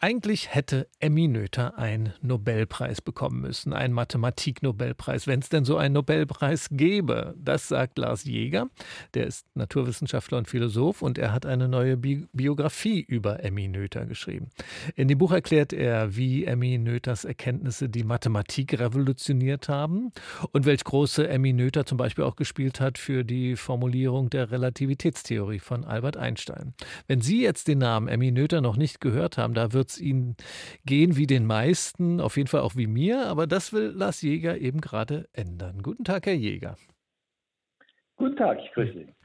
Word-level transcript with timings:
Eigentlich 0.00 0.54
hätte 0.54 0.86
Emmy 1.00 1.26
Noether 1.26 1.76
einen 1.76 2.12
Nobelpreis 2.22 3.00
bekommen 3.00 3.40
müssen, 3.40 3.72
einen 3.72 3.92
Mathematik-Nobelpreis, 3.94 5.26
wenn 5.26 5.40
es 5.40 5.48
denn 5.48 5.64
so 5.64 5.76
einen 5.76 5.94
Nobelpreis 5.94 6.68
gäbe. 6.70 7.34
Das 7.36 7.66
sagt 7.66 7.98
Lars 7.98 8.22
Jäger. 8.22 8.68
Der 9.14 9.26
ist 9.26 9.44
Naturwissenschaftler 9.56 10.38
und 10.38 10.46
Philosoph 10.46 11.02
und 11.02 11.18
er 11.18 11.32
hat 11.32 11.46
eine 11.46 11.66
neue 11.66 11.96
Bi 11.96 12.28
Biografie 12.32 13.00
über 13.00 13.42
Emmy 13.42 13.66
Noether 13.66 14.06
geschrieben. 14.06 14.50
In 14.94 15.08
dem 15.08 15.18
Buch 15.18 15.32
erklärt 15.32 15.72
er, 15.72 16.14
wie 16.14 16.44
Emmy 16.44 16.78
Noethers 16.78 17.24
Erkenntnisse 17.24 17.88
die 17.88 18.04
Mathematik 18.04 18.78
revolutioniert 18.78 19.68
haben 19.68 20.12
und 20.52 20.64
welch 20.64 20.84
große 20.84 21.26
Emmy 21.26 21.52
Noether 21.52 21.86
zum 21.86 21.98
Beispiel 21.98 22.22
auch 22.22 22.36
gespielt 22.36 22.78
hat 22.78 22.98
für 22.98 23.24
die 23.24 23.56
Formulierung 23.56 24.30
der 24.30 24.52
Relativitätstheorie 24.52 25.58
von 25.58 25.84
Albert 25.84 26.16
Einstein. 26.16 26.74
Wenn 27.08 27.20
Sie 27.20 27.42
jetzt 27.42 27.66
den 27.66 27.78
Namen 27.78 28.06
Emmy 28.06 28.30
Noether 28.30 28.60
noch 28.60 28.76
nicht 28.76 29.00
gehört 29.00 29.38
haben, 29.38 29.54
da 29.54 29.72
wird 29.72 29.87
es 29.90 30.00
Ihnen 30.00 30.36
gehen 30.84 31.16
wie 31.16 31.26
den 31.26 31.46
meisten, 31.46 32.20
auf 32.20 32.36
jeden 32.36 32.48
Fall 32.48 32.60
auch 32.60 32.76
wie 32.76 32.86
mir, 32.86 33.26
aber 33.26 33.46
das 33.46 33.72
will 33.72 33.92
Lars 33.94 34.22
Jäger 34.22 34.58
eben 34.58 34.80
gerade 34.80 35.28
ändern. 35.32 35.82
Guten 35.82 36.04
Tag, 36.04 36.26
Herr 36.26 36.34
Jäger. 36.34 36.76
Guten 38.16 38.36
Tag, 38.36 38.58
ich 38.64 38.72
grüße 38.72 38.92
Sie. 38.94 39.18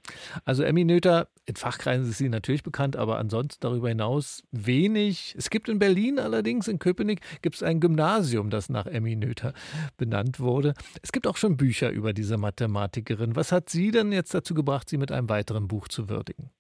Also 0.46 0.64
Emmy 0.64 0.84
Noether, 0.84 1.30
in 1.46 1.56
Fachkreisen 1.56 2.10
ist 2.10 2.18
sie 2.18 2.30
natürlich 2.30 2.64
bekannt, 2.64 2.96
aber 2.96 3.18
ansonsten 3.18 3.60
darüber 3.62 3.90
hinaus 3.90 4.44
wenig. 4.52 5.34
Es 5.38 5.50
gibt 5.50 5.70
in 5.70 5.80
Berlin 5.80 6.20
allerdings, 6.20 6.68
in 6.68 6.80
Köpenick, 6.80 7.22
gibt 7.42 7.56
es 7.56 7.64
ein 7.64 7.80
Gymnasium, 7.80 8.50
das 8.50 8.70
nach 8.70 8.86
Emmy 8.86 9.16
Noether 9.16 9.54
benannt 9.98 10.40
wurde. 10.40 10.74
Es 11.02 11.12
gibt 11.12 11.26
auch 11.26 11.38
schon 11.38 11.58
Bücher 11.58 11.90
über 11.90 12.14
diese 12.14 12.38
Mathematikerin. 12.38 13.36
Was 13.36 13.52
hat 13.52 13.70
Sie 13.70 13.92
denn 13.92 14.12
jetzt 14.12 14.34
dazu 14.34 14.54
gebracht, 14.54 14.90
sie 14.90 14.98
mit 14.98 15.12
einem 15.12 15.30
weiteren 15.30 15.68
Buch 15.68 15.88
zu 15.88 16.10
würdigen? 16.10 16.52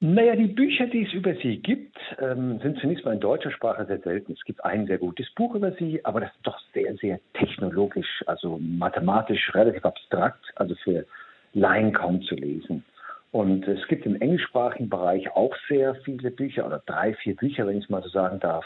Naja, 0.00 0.36
die 0.36 0.46
Bücher, 0.46 0.86
die 0.86 1.04
es 1.04 1.12
über 1.12 1.34
sie 1.34 1.58
gibt, 1.58 1.96
ähm, 2.20 2.60
sind 2.60 2.78
zunächst 2.78 3.04
mal 3.04 3.14
in 3.14 3.20
deutscher 3.20 3.50
Sprache 3.50 3.84
sehr 3.86 3.98
selten. 3.98 4.32
Es 4.32 4.44
gibt 4.44 4.64
ein 4.64 4.86
sehr 4.86 4.98
gutes 4.98 5.28
Buch 5.34 5.56
über 5.56 5.72
sie, 5.72 6.04
aber 6.04 6.20
das 6.20 6.30
ist 6.30 6.46
doch 6.46 6.58
sehr, 6.72 6.94
sehr 6.96 7.18
technologisch, 7.34 8.22
also 8.26 8.58
mathematisch 8.60 9.52
relativ 9.54 9.84
abstrakt, 9.84 10.44
also 10.54 10.76
für 10.84 11.04
Laien 11.52 11.92
kaum 11.92 12.22
zu 12.22 12.36
lesen. 12.36 12.84
Und 13.32 13.66
es 13.66 13.86
gibt 13.88 14.06
im 14.06 14.20
englischsprachigen 14.20 14.88
Bereich 14.88 15.28
auch 15.32 15.54
sehr 15.68 15.96
viele 15.96 16.30
Bücher, 16.30 16.64
oder 16.64 16.80
drei, 16.86 17.14
vier 17.14 17.34
Bücher, 17.34 17.66
wenn 17.66 17.78
ich 17.78 17.84
es 17.84 17.90
mal 17.90 18.02
so 18.02 18.08
sagen 18.08 18.38
darf. 18.38 18.64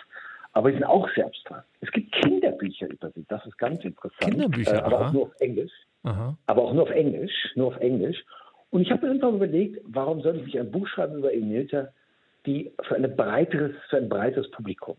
Aber 0.52 0.70
die 0.70 0.76
sind 0.76 0.84
auch 0.84 1.08
sehr 1.14 1.24
abstrakt. 1.24 1.66
Es 1.80 1.90
gibt 1.92 2.12
Kinderbücher 2.12 2.88
über 2.90 3.10
sie, 3.12 3.24
das 3.28 3.44
ist 3.46 3.56
ganz 3.56 3.82
interessant. 3.84 4.20
Kinderbücher, 4.20 4.74
äh, 4.74 4.82
aber 4.82 5.00
aha. 5.00 5.08
auch 5.08 5.12
nur 5.14 5.22
auf 5.22 5.40
Englisch. 5.40 5.72
Aha. 6.02 6.36
Aber 6.46 6.62
auch 6.62 6.74
nur 6.74 6.82
auf 6.82 6.90
Englisch, 6.90 7.32
nur 7.54 7.68
auf 7.68 7.76
Englisch. 7.78 8.22
Und 8.72 8.80
ich 8.80 8.90
habe 8.90 9.02
mir 9.02 9.08
irgendwann 9.08 9.36
überlegt, 9.36 9.80
warum 9.84 10.22
sollte 10.22 10.38
ich 10.40 10.46
nicht 10.46 10.58
ein 10.58 10.70
Buch 10.70 10.88
schreiben 10.88 11.16
über 11.18 11.32
Emilta, 11.32 11.88
die 12.46 12.72
für, 12.88 12.96
eine 12.96 13.08
breiteres, 13.08 13.72
für 13.90 13.98
ein 13.98 14.08
breiteres 14.08 14.50
Publikum 14.50 14.96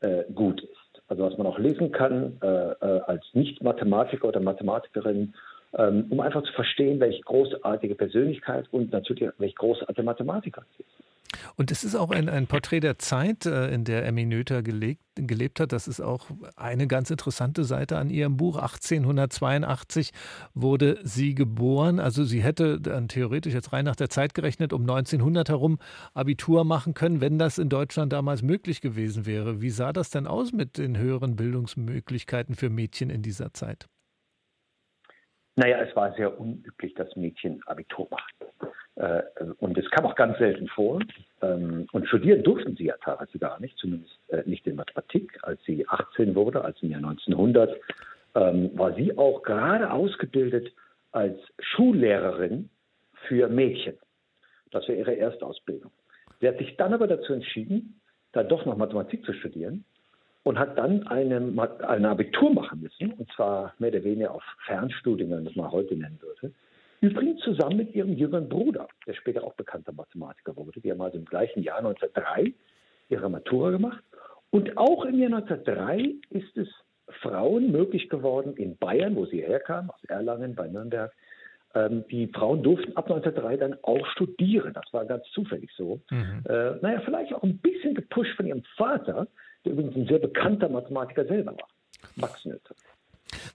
äh, 0.00 0.24
gut 0.34 0.62
ist. 0.62 1.02
Also 1.08 1.22
was 1.22 1.38
man 1.38 1.46
auch 1.46 1.58
lesen 1.58 1.92
kann 1.92 2.38
äh, 2.42 2.46
äh, 2.46 3.00
als 3.06 3.24
Nicht-Mathematiker 3.32 4.28
oder 4.28 4.40
Mathematikerin, 4.40 5.34
ähm, 5.78 6.06
um 6.10 6.20
einfach 6.20 6.42
zu 6.42 6.52
verstehen, 6.52 7.00
welche 7.00 7.22
großartige 7.22 7.94
Persönlichkeit 7.94 8.66
und 8.70 8.92
natürlich 8.92 9.32
welche 9.38 9.54
großartige 9.54 10.02
Mathematiker 10.02 10.62
sie 10.76 10.82
ist. 10.82 11.15
Und 11.56 11.70
es 11.70 11.84
ist 11.84 11.94
auch 11.94 12.10
ein, 12.10 12.28
ein 12.28 12.46
Porträt 12.46 12.80
der 12.80 12.98
Zeit, 12.98 13.46
äh, 13.46 13.68
in 13.72 13.84
der 13.84 14.06
Emmy 14.06 14.24
Noether 14.26 14.62
gelebt, 14.62 15.02
gelebt 15.14 15.60
hat. 15.60 15.72
Das 15.72 15.88
ist 15.88 16.00
auch 16.00 16.26
eine 16.56 16.86
ganz 16.86 17.10
interessante 17.10 17.64
Seite 17.64 17.98
an 17.98 18.10
ihrem 18.10 18.36
Buch. 18.36 18.56
1882 18.56 20.12
wurde 20.54 20.98
sie 21.02 21.34
geboren. 21.34 22.00
Also 22.00 22.24
sie 22.24 22.42
hätte 22.42 22.80
dann 22.80 23.08
theoretisch 23.08 23.54
jetzt 23.54 23.72
rein 23.72 23.84
nach 23.84 23.96
der 23.96 24.10
Zeit 24.10 24.34
gerechnet 24.34 24.72
um 24.72 24.82
1900 24.82 25.48
herum 25.48 25.78
Abitur 26.14 26.64
machen 26.64 26.94
können, 26.94 27.20
wenn 27.20 27.38
das 27.38 27.58
in 27.58 27.68
Deutschland 27.68 28.12
damals 28.12 28.42
möglich 28.42 28.80
gewesen 28.80 29.26
wäre. 29.26 29.60
Wie 29.60 29.70
sah 29.70 29.92
das 29.92 30.10
denn 30.10 30.26
aus 30.26 30.52
mit 30.52 30.78
den 30.78 30.96
höheren 30.98 31.36
Bildungsmöglichkeiten 31.36 32.54
für 32.54 32.70
Mädchen 32.70 33.10
in 33.10 33.22
dieser 33.22 33.52
Zeit? 33.52 33.88
Naja, 35.56 35.78
es 35.80 35.96
war 35.96 36.12
sehr 36.14 36.38
unüblich, 36.38 36.94
dass 36.94 37.16
Mädchen 37.16 37.62
Abitur 37.66 38.06
machten. 38.10 38.44
Äh, 38.96 39.22
und 39.58 39.76
es 39.78 39.90
kam 39.90 40.04
auch 40.04 40.14
ganz 40.14 40.36
selten 40.38 40.68
vor. 40.68 41.00
Ähm, 41.40 41.86
und 41.92 42.06
studieren 42.06 42.42
durften 42.42 42.76
sie 42.76 42.84
ja 42.84 42.96
teilweise 43.02 43.38
gar 43.38 43.58
nicht, 43.60 43.76
zumindest 43.78 44.18
äh, 44.28 44.42
nicht 44.44 44.66
in 44.66 44.76
Mathematik. 44.76 45.38
Als 45.42 45.62
sie 45.64 45.88
18 45.88 46.34
wurde, 46.34 46.62
also 46.62 46.78
im 46.82 46.90
Jahr 46.90 46.98
1900, 46.98 47.74
ähm, 48.34 48.70
war 48.78 48.94
sie 48.94 49.16
auch 49.16 49.42
gerade 49.42 49.90
ausgebildet 49.90 50.72
als 51.12 51.38
Schullehrerin 51.58 52.68
für 53.26 53.48
Mädchen. 53.48 53.96
Das 54.72 54.86
war 54.88 54.94
ihre 54.94 55.14
erste 55.14 55.46
Ausbildung. 55.46 55.90
Sie 56.40 56.48
hat 56.48 56.58
sich 56.58 56.76
dann 56.76 56.92
aber 56.92 57.06
dazu 57.06 57.32
entschieden, 57.32 57.98
da 58.32 58.42
doch 58.42 58.66
noch 58.66 58.76
Mathematik 58.76 59.24
zu 59.24 59.32
studieren 59.32 59.86
und 60.46 60.60
hat 60.60 60.78
dann 60.78 61.04
eine, 61.08 61.38
ein 61.88 62.04
Abitur 62.04 62.54
machen 62.54 62.80
müssen, 62.80 63.12
und 63.14 63.28
zwar 63.32 63.74
mehr 63.80 63.90
oder 63.90 64.04
weniger 64.04 64.30
auf 64.30 64.44
Fernstudien, 64.64 65.28
wenn 65.28 65.38
man 65.38 65.44
das 65.46 65.56
mal 65.56 65.72
heute 65.72 65.96
nennen 65.96 66.20
würde. 66.22 66.54
Übrigens 67.00 67.40
zusammen 67.40 67.78
mit 67.78 67.96
ihrem 67.96 68.12
jüngeren 68.12 68.48
Bruder, 68.48 68.86
der 69.08 69.14
später 69.14 69.42
auch 69.42 69.54
bekannter 69.54 69.92
Mathematiker 69.92 70.56
wurde. 70.56 70.80
Die 70.80 70.92
haben 70.92 71.00
also 71.00 71.18
im 71.18 71.24
gleichen 71.24 71.64
Jahr 71.64 71.78
1903 71.78 72.54
ihre 73.08 73.28
Matura 73.28 73.70
gemacht. 73.70 74.04
Und 74.50 74.78
auch 74.78 75.04
im 75.04 75.18
Jahr 75.18 75.34
1903 75.34 76.14
ist 76.30 76.56
es 76.56 76.68
Frauen 77.22 77.72
möglich 77.72 78.08
geworden 78.08 78.54
in 78.56 78.76
Bayern, 78.76 79.16
wo 79.16 79.26
sie 79.26 79.40
herkamen, 79.40 79.90
aus 79.90 80.04
Erlangen 80.04 80.54
bei 80.54 80.68
Nürnberg. 80.68 81.12
Ähm, 81.74 82.04
die 82.08 82.28
Frauen 82.28 82.62
durften 82.62 82.96
ab 82.96 83.10
1903 83.10 83.56
dann 83.56 83.78
auch 83.82 84.06
studieren. 84.12 84.74
Das 84.74 84.92
war 84.92 85.06
ganz 85.06 85.24
zufällig 85.32 85.72
so. 85.76 86.00
Mhm. 86.12 86.44
Äh, 86.48 86.76
naja, 86.82 87.00
vielleicht 87.04 87.34
auch 87.34 87.42
ein 87.42 87.58
bisschen 87.58 87.96
gepusht 87.96 88.36
von 88.36 88.46
ihrem 88.46 88.62
Vater, 88.76 89.26
der 89.66 89.72
übrigens 89.72 89.96
ein 89.96 90.06
sehr 90.06 90.18
bekannter 90.18 90.68
Mathematiker 90.68 91.26
selber 91.26 91.52
war, 91.52 91.68
Max 92.16 92.44
Noether. 92.44 92.74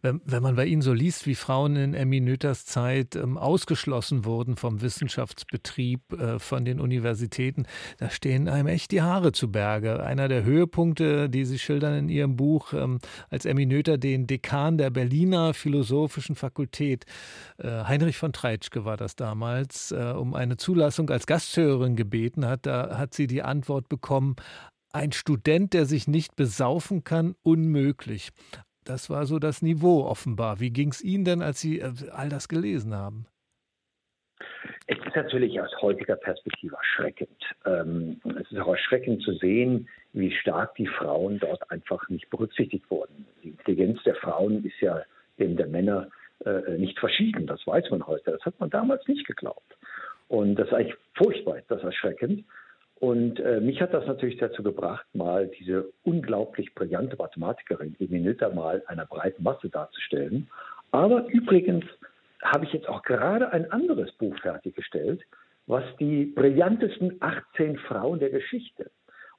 Wenn, 0.02 0.22
wenn 0.26 0.44
man 0.44 0.56
bei 0.56 0.66
Ihnen 0.66 0.82
so 0.82 0.92
liest, 0.92 1.28
wie 1.28 1.36
Frauen 1.36 1.76
in 1.76 1.94
Emmy 1.94 2.20
Noethers 2.20 2.66
Zeit 2.66 3.16
ähm, 3.16 3.38
ausgeschlossen 3.38 4.26
wurden 4.26 4.58
vom 4.58 4.82
Wissenschaftsbetrieb, 4.82 6.12
äh, 6.14 6.40
von 6.40 6.66
den 6.66 6.80
Universitäten, 6.80 7.66
da 7.98 8.10
stehen 8.10 8.50
einem 8.50 8.68
echt 8.68 8.92
die 8.92 9.02
Haare 9.02 9.32
zu 9.32 9.52
Berge. 9.52 10.04
Einer 10.04 10.28
der 10.28 10.44
Höhepunkte, 10.44 11.30
die 11.30 11.46
Sie 11.46 11.58
schildern 11.58 11.98
in 11.98 12.10
Ihrem 12.10 12.36
Buch, 12.36 12.74
ähm, 12.74 13.00
als 13.30 13.46
Emmy 13.46 13.66
Noether 13.66 13.98
den 13.98 14.28
Dekan 14.28 14.78
der 14.78 14.90
Berliner 14.90 15.54
Philosophischen 15.54 16.36
Fakultät, 16.36 17.06
äh, 17.58 17.68
Heinrich 17.86 18.18
von 18.18 18.34
Treitschke 18.34 18.84
war 18.84 18.98
das 18.98 19.16
damals, 19.16 19.92
äh, 19.92 20.14
um 20.18 20.34
eine 20.34 20.58
Zulassung 20.58 21.10
als 21.10 21.28
Gasthörerin 21.28 21.96
gebeten 21.96 22.46
hat, 22.46 22.66
da 22.66 22.98
hat 22.98 23.14
sie 23.14 23.28
die 23.28 23.42
Antwort 23.42 23.88
bekommen, 23.88 24.36
ein 24.94 25.12
Student, 25.12 25.74
der 25.74 25.86
sich 25.86 26.08
nicht 26.08 26.36
besaufen 26.36 27.04
kann, 27.04 27.36
unmöglich. 27.44 28.30
Das 28.84 29.10
war 29.10 29.26
so 29.26 29.40
das 29.40 29.62
Niveau 29.62 30.06
offenbar. 30.06 30.60
Wie 30.60 30.72
ging 30.72 30.90
es 30.90 31.04
Ihnen 31.04 31.24
denn, 31.24 31.42
als 31.42 31.62
Sie 31.62 31.80
äh, 31.80 31.92
all 32.12 32.30
das 32.30 32.48
gelesen 32.48 32.96
haben? 32.96 33.28
Es 34.88 34.98
ist 34.98 35.16
natürlich 35.16 35.60
aus 35.62 35.70
heutiger 35.82 36.16
Perspektive 36.16 36.76
erschreckend. 36.76 37.44
Ähm, 37.66 38.20
es 38.40 38.52
ist 38.52 38.60
auch 38.60 38.74
erschreckend 38.74 39.22
zu 39.22 39.34
sehen, 39.34 39.88
wie 40.14 40.32
stark 40.32 40.76
die 40.76 40.88
Frauen 40.88 41.40
dort 41.40 41.70
einfach 41.72 42.10
nicht 42.10 42.30
berücksichtigt 42.30 42.90
wurden. 42.90 43.26
Die 43.44 43.50
Intelligenz 43.50 44.02
der 44.04 44.16
Frauen 44.16 44.66
ist 44.66 44.80
ja 44.82 45.02
dem 45.40 45.56
der 45.56 45.68
Männer 45.68 46.10
äh, 46.46 46.78
nicht 46.78 47.00
verschieden. 47.00 47.48
Das 47.48 47.66
weiß 47.66 47.90
man 47.92 48.06
heute. 48.08 48.32
Das 48.32 48.42
hat 48.42 48.60
man 48.60 48.70
damals 48.70 49.08
nicht 49.08 49.26
geglaubt. 49.28 49.78
Und 50.28 50.56
das 50.56 50.68
ist 50.68 50.74
eigentlich 50.74 50.98
furchtbar, 51.16 51.60
das 51.68 51.80
ist 51.80 51.86
erschreckend. 51.86 52.44
Und 53.02 53.40
äh, 53.40 53.60
mich 53.60 53.82
hat 53.82 53.96
das 53.96 54.06
natürlich 54.06 54.38
dazu 54.38 54.62
gebracht, 54.62 55.08
mal 55.14 55.48
diese 55.48 55.92
unglaublich 56.04 56.76
brillante 56.76 57.16
Mathematikerin 57.18 57.96
Eminita 58.00 58.50
mal 58.50 58.84
einer 58.86 59.08
breiten 59.08 59.42
Masse 59.42 59.70
darzustellen. 59.70 60.48
Aber 60.92 61.26
übrigens 61.26 61.84
habe 62.44 62.66
ich 62.66 62.74
jetzt 62.74 62.88
auch 62.88 63.02
gerade 63.02 63.52
ein 63.52 63.72
anderes 63.72 64.12
Buch 64.12 64.38
fertiggestellt, 64.40 65.24
was 65.66 65.84
die 66.00 66.26
brillantesten 66.26 67.18
18 67.22 67.78
Frauen 67.80 68.20
der 68.20 68.30
Geschichte. 68.30 68.92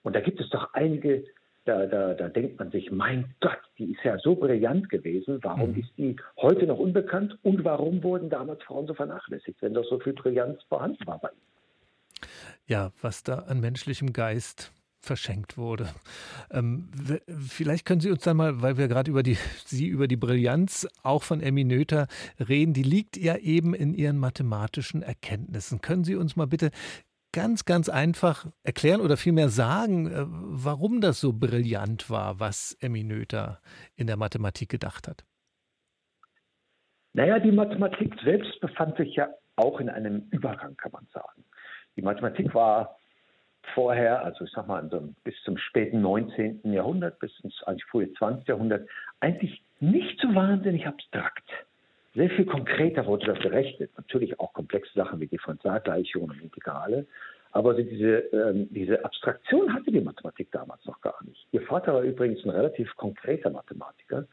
Und 0.02 0.16
da 0.16 0.20
gibt 0.20 0.40
es 0.40 0.50
doch 0.50 0.74
einige, 0.74 1.22
da, 1.64 1.86
da, 1.86 2.14
da 2.14 2.28
denkt 2.30 2.58
man 2.58 2.72
sich, 2.72 2.90
mein 2.90 3.32
Gott, 3.40 3.60
die 3.78 3.92
ist 3.92 4.02
ja 4.02 4.18
so 4.18 4.34
brillant 4.34 4.88
gewesen, 4.88 5.38
warum 5.42 5.70
mhm. 5.70 5.82
ist 5.82 5.96
die 5.96 6.16
heute 6.36 6.66
noch 6.66 6.80
unbekannt 6.80 7.38
und 7.44 7.64
warum 7.64 8.02
wurden 8.02 8.28
damals 8.28 8.60
Frauen 8.64 8.88
so 8.88 8.94
vernachlässigt, 8.94 9.62
wenn 9.62 9.74
doch 9.74 9.84
so 9.84 10.00
viel 10.00 10.14
Brillanz 10.14 10.60
vorhanden 10.64 11.06
war 11.06 11.20
bei 11.20 11.28
ihnen? 11.28 11.51
Ja, 12.72 12.90
was 13.02 13.22
da 13.22 13.40
an 13.40 13.60
menschlichem 13.60 14.14
Geist 14.14 14.72
verschenkt 14.98 15.58
wurde. 15.58 15.90
Ähm, 16.50 16.88
vielleicht 17.26 17.84
können 17.84 18.00
Sie 18.00 18.10
uns 18.10 18.22
dann 18.22 18.38
mal, 18.38 18.62
weil 18.62 18.78
wir 18.78 18.88
gerade 18.88 19.10
über 19.10 19.22
die, 19.22 19.36
Sie 19.66 19.88
über 19.88 20.08
die 20.08 20.16
Brillanz 20.16 20.88
auch 21.02 21.22
von 21.22 21.42
Emmy 21.42 21.64
Noether 21.64 22.06
reden, 22.40 22.72
die 22.72 22.82
liegt 22.82 23.18
ja 23.18 23.36
eben 23.36 23.74
in 23.74 23.92
Ihren 23.92 24.16
mathematischen 24.16 25.02
Erkenntnissen. 25.02 25.82
Können 25.82 26.04
Sie 26.04 26.16
uns 26.16 26.34
mal 26.34 26.46
bitte 26.46 26.70
ganz, 27.32 27.66
ganz 27.66 27.90
einfach 27.90 28.46
erklären 28.62 29.02
oder 29.02 29.18
vielmehr 29.18 29.50
sagen, 29.50 30.06
äh, 30.06 30.24
warum 30.26 31.02
das 31.02 31.20
so 31.20 31.34
brillant 31.34 32.08
war, 32.08 32.40
was 32.40 32.74
Emmy 32.80 33.04
Noether 33.04 33.60
in 33.96 34.06
der 34.06 34.16
Mathematik 34.16 34.70
gedacht 34.70 35.08
hat? 35.08 35.26
Naja, 37.12 37.38
die 37.38 37.52
Mathematik 37.52 38.14
selbst 38.24 38.58
befand 38.60 38.96
sich 38.96 39.14
ja 39.14 39.28
auch 39.56 39.78
in 39.78 39.90
einem 39.90 40.28
Übergang, 40.30 40.74
kann 40.78 40.92
man 40.92 41.06
sagen. 41.12 41.44
Die 41.96 42.02
Mathematik 42.02 42.54
war 42.54 42.96
vorher, 43.74 44.24
also 44.24 44.44
ich 44.44 44.50
sag 44.52 44.66
mal 44.66 44.86
so 44.90 45.12
bis 45.24 45.34
zum 45.44 45.56
späten 45.56 46.00
19. 46.00 46.60
Jahrhundert, 46.72 47.18
bis 47.18 47.32
ins 47.40 47.62
eigentlich 47.64 47.84
frühe 47.86 48.12
20. 48.12 48.48
Jahrhundert, 48.48 48.88
eigentlich 49.20 49.62
nicht 49.80 50.20
so 50.20 50.34
wahnsinnig 50.34 50.86
abstrakt. 50.86 51.48
Sehr 52.14 52.30
viel 52.30 52.44
konkreter 52.44 53.06
wurde 53.06 53.26
das 53.26 53.38
berechnet. 53.38 53.90
Natürlich 53.96 54.38
auch 54.38 54.52
komplexe 54.52 54.92
Sachen 54.94 55.20
wie 55.20 55.26
Differentialgleichungen 55.26 56.30
und 56.30 56.42
Integrale. 56.42 57.06
Aber 57.52 57.74
diese, 57.74 58.18
ähm, 58.32 58.68
diese 58.70 59.04
Abstraktion 59.04 59.72
hatte 59.72 59.90
die 59.90 60.00
Mathematik 60.00 60.50
damals 60.52 60.84
noch 60.86 61.00
gar 61.00 61.22
nicht. 61.24 61.46
Ihr 61.52 61.62
Vater 61.62 61.94
war 61.94 62.02
übrigens 62.02 62.44
ein 62.44 62.50
relativ 62.50 62.94
konkreter 62.96 63.50
Mathematiker. 63.50 64.26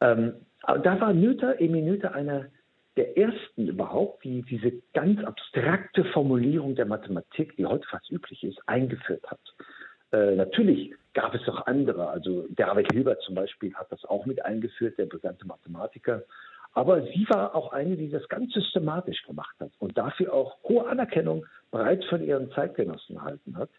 Ähm, 0.00 0.34
aber 0.62 0.78
da 0.78 1.00
war 1.00 1.12
Noether, 1.12 1.60
Emil 1.60 1.82
Noether, 1.82 2.14
einer 2.14 2.46
der 2.96 3.16
ersten 3.18 3.68
überhaupt, 3.68 4.24
die 4.24 4.42
diese 4.42 4.72
ganz 4.92 5.22
abstrakte 5.24 6.04
Formulierung 6.06 6.74
der 6.74 6.86
Mathematik, 6.86 7.56
die 7.56 7.66
heute 7.66 7.86
fast 7.88 8.10
üblich 8.10 8.44
ist, 8.44 8.60
eingeführt 8.66 9.24
hat. 9.26 9.40
Äh, 10.12 10.36
natürlich 10.36 10.94
gab 11.12 11.34
es 11.34 11.48
auch 11.48 11.66
andere, 11.66 12.08
also 12.08 12.46
David 12.50 12.92
Hilbert 12.92 13.20
zum 13.22 13.34
Beispiel 13.34 13.74
hat 13.74 13.90
das 13.90 14.04
auch 14.04 14.26
mit 14.26 14.44
eingeführt, 14.44 14.96
der 14.98 15.06
bekannte 15.06 15.46
Mathematiker. 15.46 16.22
Aber 16.72 17.02
sie 17.02 17.26
war 17.28 17.54
auch 17.54 17.72
eine, 17.72 17.96
die 17.96 18.10
das 18.10 18.28
ganz 18.28 18.52
systematisch 18.52 19.22
gemacht 19.24 19.54
hat 19.60 19.70
und 19.78 19.96
dafür 19.96 20.32
auch 20.32 20.56
hohe 20.64 20.86
Anerkennung 20.86 21.46
bereits 21.70 22.04
von 22.06 22.22
ihren 22.22 22.50
Zeitgenossen 22.52 23.16
erhalten 23.16 23.56
hat. 23.56 23.70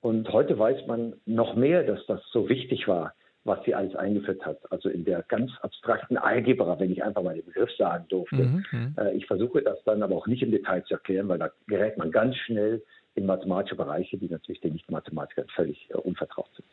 Und 0.00 0.28
heute 0.32 0.56
weiß 0.56 0.86
man 0.86 1.14
noch 1.26 1.54
mehr, 1.56 1.82
dass 1.82 2.04
das 2.06 2.20
so 2.30 2.48
wichtig 2.48 2.86
war, 2.86 3.14
was 3.48 3.64
sie 3.64 3.74
alles 3.74 3.96
eingeführt 3.96 4.44
hat. 4.44 4.60
Also 4.70 4.88
in 4.88 5.04
der 5.04 5.22
ganz 5.22 5.50
abstrakten 5.62 6.16
Algebra, 6.16 6.78
wenn 6.78 6.92
ich 6.92 7.02
einfach 7.02 7.22
mal 7.22 7.34
den 7.34 7.44
Begriff 7.44 7.70
sagen 7.76 8.04
durfte. 8.08 8.36
Mhm. 8.36 8.64
mhm. 8.70 8.94
Äh, 8.96 9.16
ich 9.16 9.26
versuche 9.26 9.62
das 9.62 9.82
dann 9.84 10.02
aber 10.02 10.14
auch 10.14 10.26
nicht 10.26 10.42
im 10.42 10.50
Detail 10.50 10.84
zu 10.84 10.94
erklären, 10.94 11.28
weil 11.28 11.38
da 11.38 11.50
gerät 11.66 11.98
man 11.98 12.10
ganz 12.12 12.36
schnell 12.36 12.82
in 13.18 13.26
mathematische 13.26 13.74
Bereiche, 13.74 14.16
die 14.16 14.28
natürlich 14.28 14.60
den 14.60 14.74
Nicht-Mathematikern 14.74 15.46
völlig 15.54 15.88
äh, 15.90 15.96
unvertraut 15.96 16.48
sind. 16.54 16.66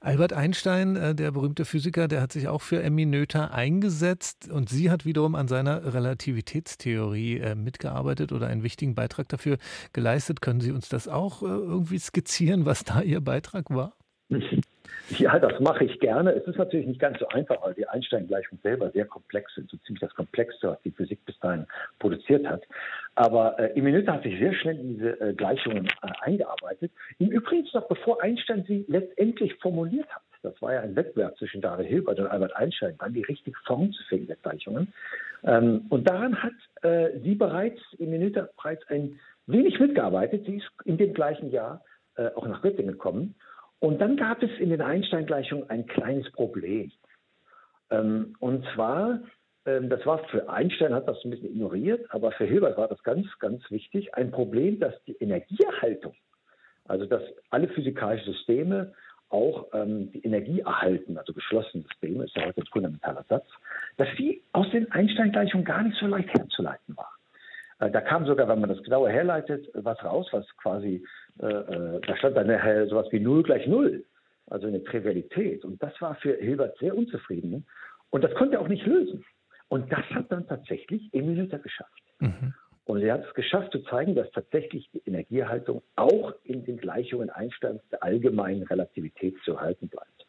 Albert 0.00 0.32
Einstein, 0.32 0.96
äh, 0.96 1.14
der 1.14 1.32
berühmte 1.32 1.64
Physiker, 1.64 2.08
der 2.08 2.20
hat 2.20 2.32
sich 2.32 2.46
auch 2.46 2.60
für 2.60 2.82
Emmy 2.82 3.06
Noether 3.06 3.54
eingesetzt 3.54 4.50
und 4.50 4.68
sie 4.68 4.90
hat 4.90 5.06
wiederum 5.06 5.34
an 5.34 5.48
seiner 5.48 5.94
Relativitätstheorie 5.94 7.38
äh, 7.38 7.54
mitgearbeitet 7.54 8.32
oder 8.32 8.46
einen 8.46 8.62
wichtigen 8.62 8.94
Beitrag 8.94 9.28
dafür 9.28 9.56
geleistet. 9.92 10.40
Können 10.40 10.60
Sie 10.60 10.72
uns 10.72 10.88
das 10.88 11.08
auch 11.08 11.42
äh, 11.42 11.46
irgendwie 11.46 11.98
skizzieren, 11.98 12.66
was 12.66 12.84
da 12.84 13.00
Ihr 13.00 13.20
Beitrag 13.20 13.70
war? 13.70 13.94
Ja, 15.10 15.38
das 15.38 15.58
mache 15.60 15.84
ich 15.84 15.98
gerne. 16.00 16.32
Es 16.32 16.46
ist 16.46 16.58
natürlich 16.58 16.86
nicht 16.86 17.00
ganz 17.00 17.18
so 17.18 17.28
einfach, 17.28 17.62
weil 17.62 17.74
die 17.74 17.88
Einstein-Gleichungen 17.88 18.60
selber 18.62 18.90
sehr 18.90 19.06
komplex 19.06 19.54
sind, 19.54 19.70
so 19.70 19.76
ziemlich 19.78 20.00
das 20.00 20.14
Komplexste, 20.14 20.68
was 20.68 20.82
die 20.82 20.90
Physik 20.90 21.24
bis 21.24 21.38
dahin 21.40 21.66
produziert 21.98 22.46
hat. 22.46 22.62
Aber 23.14 23.58
äh, 23.58 23.72
Iminita 23.78 24.12
hat 24.14 24.22
sich 24.22 24.38
sehr 24.38 24.52
schnell 24.54 24.78
in 24.78 24.96
diese 24.96 25.20
äh, 25.20 25.32
Gleichungen 25.32 25.86
äh, 25.86 26.10
eingearbeitet. 26.20 26.92
Im 27.18 27.30
Übrigen 27.30 27.66
noch 27.72 27.88
bevor 27.88 28.22
Einstein 28.22 28.64
sie 28.68 28.84
letztendlich 28.88 29.54
formuliert 29.56 30.08
hat. 30.10 30.22
Das 30.42 30.60
war 30.62 30.74
ja 30.74 30.80
ein 30.80 30.94
Wettbewerb 30.94 31.36
zwischen 31.38 31.60
David 31.60 31.86
Hilbert 31.86 32.20
und 32.20 32.26
Albert 32.26 32.54
Einstein, 32.54 32.94
dann 32.98 33.12
die 33.12 33.22
richtige 33.22 33.58
Form 33.66 33.92
zu 33.92 34.02
finden 34.04 34.28
der 34.28 34.36
Gleichungen. 34.36 34.92
Ähm, 35.44 35.86
und 35.88 36.08
daran 36.08 36.42
hat 36.42 36.52
äh, 36.82 37.18
sie 37.20 37.34
bereits, 37.34 37.80
Iminita 37.98 38.48
bereits 38.56 38.86
ein 38.88 39.18
wenig 39.46 39.80
mitgearbeitet. 39.80 40.44
Sie 40.46 40.56
ist 40.56 40.68
in 40.84 40.96
dem 40.98 41.14
gleichen 41.14 41.50
Jahr 41.50 41.82
äh, 42.16 42.28
auch 42.34 42.46
nach 42.46 42.62
Göttingen 42.62 42.92
gekommen 42.92 43.34
und 43.80 44.00
dann 44.00 44.16
gab 44.16 44.42
es 44.42 44.50
in 44.58 44.70
den 44.70 44.80
Einstein-Gleichungen 44.80 45.68
ein 45.70 45.86
kleines 45.86 46.30
Problem. 46.32 46.90
Ähm, 47.90 48.34
und 48.40 48.64
zwar, 48.74 49.20
ähm, 49.66 49.88
das 49.88 50.04
war 50.04 50.18
für 50.28 50.48
Einstein, 50.48 50.94
hat 50.94 51.06
das 51.06 51.24
ein 51.24 51.30
bisschen 51.30 51.50
ignoriert, 51.50 52.06
aber 52.10 52.32
für 52.32 52.44
Hilbert 52.44 52.76
war 52.76 52.88
das 52.88 53.02
ganz, 53.02 53.26
ganz 53.38 53.62
wichtig, 53.70 54.14
ein 54.14 54.30
Problem, 54.30 54.80
dass 54.80 54.94
die 55.04 55.16
Energieerhaltung, 55.16 56.14
also 56.86 57.06
dass 57.06 57.22
alle 57.50 57.68
physikalischen 57.68 58.32
Systeme 58.32 58.92
auch 59.30 59.68
ähm, 59.74 60.10
die 60.12 60.24
Energie 60.24 60.60
erhalten, 60.60 61.18
also 61.18 61.32
geschlossene 61.32 61.84
Systeme, 61.84 62.24
ist 62.24 62.34
ja 62.34 62.46
heute 62.46 62.62
ein 62.62 62.66
fundamentaler 62.66 63.24
Satz, 63.28 63.46
dass 63.96 64.08
die 64.18 64.42
aus 64.52 64.70
den 64.70 64.90
Einstein-Gleichungen 64.90 65.64
gar 65.64 65.82
nicht 65.82 65.98
so 65.98 66.06
leicht 66.06 66.32
herzuleiten 66.32 66.96
war. 66.96 67.17
Äh, 67.80 67.90
da 67.90 68.00
kam 68.00 68.26
sogar, 68.26 68.48
wenn 68.48 68.60
man 68.60 68.70
das 68.70 68.82
genauer 68.82 69.10
herleitet, 69.10 69.68
was 69.74 70.02
raus, 70.04 70.28
was 70.32 70.46
quasi, 70.56 71.04
äh, 71.40 71.46
äh, 71.46 72.00
da 72.06 72.16
stand 72.16 72.36
dann 72.36 72.48
nachher 72.48 72.86
sowas 72.86 73.06
wie 73.10 73.20
0 73.20 73.42
gleich 73.42 73.66
0, 73.66 74.04
also 74.46 74.66
eine 74.66 74.82
Trivialität. 74.84 75.64
Und 75.64 75.82
das 75.82 76.00
war 76.00 76.14
für 76.16 76.34
Hilbert 76.36 76.78
sehr 76.78 76.96
unzufrieden. 76.96 77.66
Und 78.10 78.24
das 78.24 78.34
konnte 78.34 78.56
er 78.56 78.62
auch 78.62 78.68
nicht 78.68 78.86
lösen. 78.86 79.24
Und 79.68 79.92
das 79.92 80.04
hat 80.10 80.32
dann 80.32 80.46
tatsächlich 80.46 81.08
Emil 81.12 81.40
Luther 81.40 81.58
geschafft. 81.58 82.02
Mhm. 82.20 82.54
Und 82.84 83.02
er 83.02 83.14
hat 83.14 83.26
es 83.26 83.34
geschafft 83.34 83.70
zu 83.72 83.80
zeigen, 83.80 84.14
dass 84.14 84.30
tatsächlich 84.30 84.88
die 84.92 85.02
Energiehaltung 85.04 85.82
auch 85.96 86.32
in 86.44 86.64
den 86.64 86.78
Gleichungen 86.78 87.28
Einsteins 87.28 87.82
der 87.90 88.02
allgemeinen 88.02 88.62
Relativität 88.62 89.36
zu 89.44 89.52
erhalten 89.52 89.88
bleibt. 89.88 90.26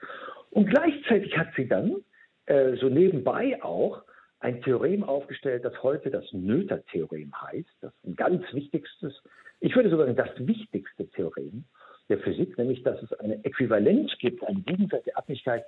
Und 0.51 0.69
gleichzeitig 0.69 1.37
hat 1.37 1.47
sie 1.55 1.69
dann 1.69 2.03
äh, 2.47 2.75
so 2.75 2.89
nebenbei 2.89 3.63
auch 3.63 4.03
ein 4.39 4.61
Theorem 4.61 5.03
aufgestellt, 5.03 5.65
das 5.65 5.81
heute 5.83 6.09
das 6.09 6.25
Noether-Theorem 6.31 7.31
heißt. 7.41 7.69
Das 7.81 7.93
ist 7.93 8.05
ein 8.05 8.15
ganz 8.15 8.43
wichtigstes, 8.53 9.13
ich 9.59 9.75
würde 9.75 9.89
sogar 9.89 10.05
sagen, 10.05 10.17
das 10.17 10.47
wichtigste 10.47 11.07
Theorem 11.09 11.65
der 12.07 12.19
Physik, 12.19 12.57
nämlich 12.57 12.83
dass 12.83 13.01
es 13.03 13.13
eine 13.13 13.43
Äquivalenz 13.43 14.11
gibt, 14.19 14.43
eine 14.43 14.61
gegenseitige 14.61 15.15
Abhängigkeit 15.15 15.65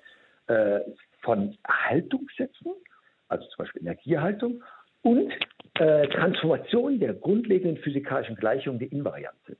äh, 0.47 0.79
von 1.21 1.57
Erhaltungssätzen, 1.63 2.71
also 3.27 3.45
zum 3.47 3.57
Beispiel 3.57 3.81
Energieerhaltung, 3.81 4.63
und 5.03 5.31
äh, 5.75 6.07
Transformation 6.09 6.99
der 6.99 7.13
grundlegenden 7.13 7.81
physikalischen 7.83 8.35
Gleichungen, 8.35 8.79
die 8.79 8.85
invariant 8.85 9.37
sind. 9.45 9.57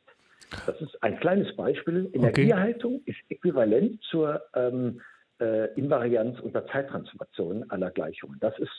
Das 0.65 0.79
ist 0.81 1.01
ein 1.01 1.19
kleines 1.19 1.55
Beispiel. 1.55 2.09
Energieerhaltung 2.13 2.95
okay. 2.95 3.11
ist 3.11 3.19
äquivalent 3.29 4.01
zur 4.03 4.41
ähm, 4.53 5.01
äh, 5.39 5.73
Invarianz 5.75 6.39
unter 6.39 6.65
Zeittransformationen 6.67 7.69
aller 7.71 7.89
Gleichungen. 7.91 8.37
Das 8.39 8.57
ist 8.59 8.71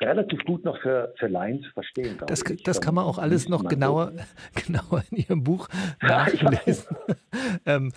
relativ 0.00 0.44
gut 0.44 0.64
noch 0.64 0.80
für, 0.80 1.12
für 1.18 1.28
zu 1.28 1.70
verstehen. 1.72 2.18
Das, 2.26 2.44
das 2.64 2.80
kann 2.80 2.94
man 2.94 3.04
auch 3.04 3.18
alles 3.18 3.48
noch 3.48 3.64
genauer, 3.64 4.12
genauer 4.66 5.02
in 5.10 5.18
Ihrem 5.18 5.44
Buch 5.44 5.68
nachlesen. 6.02 6.96
ähm, 7.66 7.92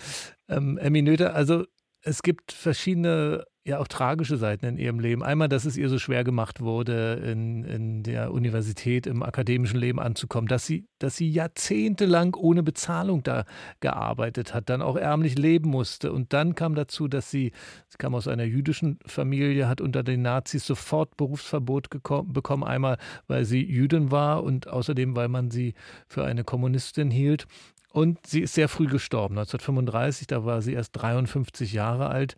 ähm, 0.48 0.78
Emmy 0.78 1.02
Noether, 1.02 1.34
also 1.34 1.64
es 2.02 2.22
gibt 2.22 2.52
verschiedene 2.52 3.44
ja 3.64 3.78
auch 3.78 3.86
tragische 3.86 4.36
Seiten 4.36 4.66
in 4.66 4.76
ihrem 4.76 4.98
Leben. 4.98 5.22
Einmal, 5.22 5.48
dass 5.48 5.64
es 5.64 5.76
ihr 5.76 5.88
so 5.88 5.98
schwer 5.98 6.24
gemacht 6.24 6.60
wurde, 6.60 7.22
in, 7.24 7.64
in 7.64 8.02
der 8.02 8.32
Universität, 8.32 9.06
im 9.06 9.22
akademischen 9.22 9.78
Leben 9.78 10.00
anzukommen, 10.00 10.48
dass 10.48 10.66
sie, 10.66 10.86
dass 10.98 11.16
sie 11.16 11.30
jahrzehntelang 11.30 12.34
ohne 12.34 12.64
Bezahlung 12.64 13.22
da 13.22 13.44
gearbeitet 13.78 14.52
hat, 14.52 14.68
dann 14.68 14.82
auch 14.82 14.96
ärmlich 14.96 15.38
leben 15.38 15.70
musste. 15.70 16.12
Und 16.12 16.32
dann 16.32 16.56
kam 16.56 16.74
dazu, 16.74 17.06
dass 17.06 17.30
sie, 17.30 17.52
sie 17.88 17.98
kam 17.98 18.16
aus 18.16 18.26
einer 18.26 18.44
jüdischen 18.44 18.98
Familie, 19.06 19.68
hat 19.68 19.80
unter 19.80 20.02
den 20.02 20.22
Nazis 20.22 20.66
sofort 20.66 21.16
Berufsverbot 21.16 21.88
bekommen. 21.90 22.64
Einmal, 22.64 22.98
weil 23.28 23.44
sie 23.44 23.64
Jüdin 23.64 24.10
war 24.10 24.42
und 24.42 24.66
außerdem, 24.66 25.14
weil 25.14 25.28
man 25.28 25.52
sie 25.52 25.74
für 26.08 26.24
eine 26.24 26.42
Kommunistin 26.42 27.12
hielt. 27.12 27.46
Und 27.92 28.26
sie 28.26 28.40
ist 28.40 28.54
sehr 28.54 28.68
früh 28.68 28.86
gestorben, 28.86 29.36
1935, 29.36 30.26
da 30.26 30.46
war 30.46 30.62
sie 30.62 30.72
erst 30.72 30.92
53 30.92 31.74
Jahre 31.74 32.08
alt. 32.08 32.36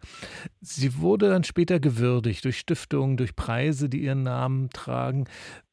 Sie 0.60 1.00
wurde 1.00 1.28
dann 1.28 1.44
später 1.44 1.78
gewürdigt 1.78 2.44
durch 2.44 2.58
Stiftungen, 2.58 3.16
durch 3.16 3.36
Preise, 3.36 3.88
die 3.88 4.00
ihren 4.00 4.24
Namen 4.24 4.70
tragen. 4.70 5.26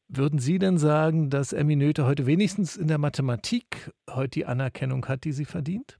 Würden 0.07 0.39
Sie 0.39 0.59
denn 0.59 0.77
sagen, 0.77 1.29
dass 1.29 1.53
Emmy 1.53 1.75
Noether 1.75 2.05
heute 2.05 2.27
wenigstens 2.27 2.77
in 2.77 2.88
der 2.88 2.97
Mathematik 2.97 3.91
heute 4.09 4.29
die 4.29 4.45
Anerkennung 4.45 5.07
hat, 5.07 5.23
die 5.23 5.31
sie 5.31 5.45
verdient? 5.45 5.97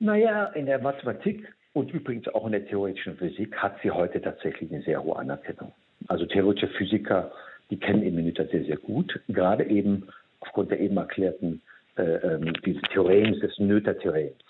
Naja, 0.00 0.46
in 0.46 0.66
der 0.66 0.80
Mathematik 0.80 1.52
und 1.74 1.92
übrigens 1.92 2.26
auch 2.28 2.46
in 2.46 2.52
der 2.52 2.66
theoretischen 2.66 3.16
Physik 3.18 3.54
hat 3.56 3.76
sie 3.82 3.90
heute 3.90 4.20
tatsächlich 4.20 4.72
eine 4.72 4.82
sehr 4.82 5.02
hohe 5.02 5.16
Anerkennung. 5.16 5.72
Also 6.08 6.24
theoretische 6.26 6.68
Physiker, 6.68 7.30
die 7.70 7.78
kennen 7.78 8.02
Emmy 8.02 8.22
Noether 8.22 8.46
sehr, 8.46 8.64
sehr 8.64 8.78
gut, 8.78 9.20
gerade 9.28 9.64
eben 9.64 10.08
aufgrund 10.48 10.70
der 10.70 10.80
eben 10.80 10.96
erklärten 10.96 11.60
äh, 11.96 12.02
ähm, 12.02 12.52
dieses 12.64 12.82
Theorems, 12.92 13.38
des 13.40 13.58
Noether-Theorems. 13.58 14.44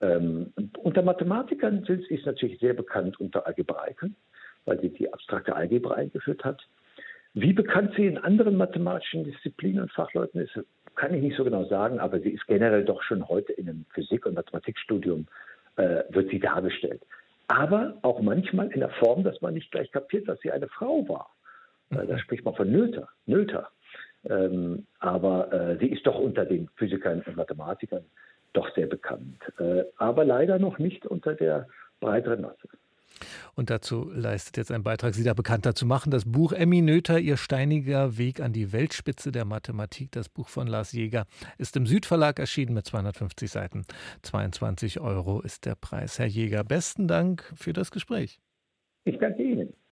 Ähm, 0.00 0.52
unter 0.78 1.02
Mathematikern 1.02 1.84
sind 1.84 2.04
sie 2.08 2.20
natürlich 2.24 2.58
sehr 2.60 2.74
bekannt 2.74 3.18
unter 3.20 3.46
Algebraikern, 3.46 4.14
weil 4.64 4.80
sie 4.80 4.90
die 4.90 5.12
abstrakte 5.12 5.54
Algebra 5.56 5.94
eingeführt 5.94 6.44
hat. 6.44 6.62
Wie 7.34 7.52
bekannt 7.52 7.92
sie 7.96 8.06
in 8.06 8.18
anderen 8.18 8.56
mathematischen 8.56 9.24
Disziplinen 9.24 9.82
und 9.82 9.92
Fachleuten 9.92 10.40
ist, 10.40 10.58
kann 10.94 11.12
ich 11.14 11.22
nicht 11.22 11.36
so 11.36 11.42
genau 11.42 11.64
sagen, 11.64 11.98
aber 11.98 12.20
sie 12.20 12.30
ist 12.30 12.46
generell 12.46 12.84
doch 12.84 13.02
schon 13.02 13.28
heute 13.28 13.52
in 13.54 13.68
einem 13.68 13.86
Physik- 13.92 14.26
und 14.26 14.34
Mathematikstudium, 14.34 15.26
äh, 15.76 16.04
wird 16.10 16.30
sie 16.30 16.38
dargestellt. 16.38 17.02
Aber 17.48 17.98
auch 18.02 18.20
manchmal 18.20 18.70
in 18.70 18.80
der 18.80 18.90
Form, 18.90 19.24
dass 19.24 19.40
man 19.40 19.54
nicht 19.54 19.72
gleich 19.72 19.90
kapiert, 19.90 20.28
dass 20.28 20.40
sie 20.40 20.52
eine 20.52 20.68
Frau 20.68 21.06
war. 21.08 21.30
Da 21.90 22.18
spricht 22.18 22.44
man 22.44 22.54
von 22.54 22.70
Noether. 22.70 23.08
Noether. 23.26 23.68
Ähm, 24.28 24.86
aber 25.00 25.52
äh, 25.52 25.78
sie 25.78 25.86
ist 25.86 26.06
doch 26.06 26.18
unter 26.18 26.44
den 26.44 26.68
Physikern 26.76 27.22
und 27.26 27.36
Mathematikern 27.36 28.04
doch 28.52 28.72
sehr 28.74 28.86
bekannt. 28.86 29.40
Äh, 29.58 29.84
aber 29.96 30.24
leider 30.24 30.58
noch 30.58 30.78
nicht 30.78 31.06
unter 31.06 31.34
der 31.34 31.68
breiteren 32.00 32.42
Masse. 32.42 32.68
Und 33.54 33.70
dazu 33.70 34.10
leistet 34.12 34.56
jetzt 34.56 34.72
ein 34.72 34.82
Beitrag, 34.82 35.14
Sie 35.14 35.22
da 35.22 35.34
bekannter 35.34 35.74
zu 35.74 35.86
machen. 35.86 36.10
Das 36.10 36.24
Buch 36.24 36.52
Emmy 36.52 36.82
Noether, 36.82 37.18
Ihr 37.18 37.36
steiniger 37.36 38.18
Weg 38.18 38.40
an 38.40 38.52
die 38.52 38.72
Weltspitze 38.72 39.30
der 39.30 39.44
Mathematik, 39.44 40.10
das 40.12 40.28
Buch 40.28 40.48
von 40.48 40.66
Lars 40.66 40.92
Jäger, 40.92 41.26
ist 41.58 41.76
im 41.76 41.86
Südverlag 41.86 42.38
erschienen 42.38 42.74
mit 42.74 42.86
250 42.86 43.50
Seiten. 43.50 43.84
22 44.22 45.00
Euro 45.00 45.40
ist 45.40 45.66
der 45.66 45.76
Preis. 45.76 46.18
Herr 46.18 46.26
Jäger, 46.26 46.64
besten 46.64 47.06
Dank 47.06 47.52
für 47.54 47.72
das 47.72 47.90
Gespräch. 47.90 48.40
Ich 49.04 49.18
danke 49.18 49.42
Ihnen. 49.42 49.74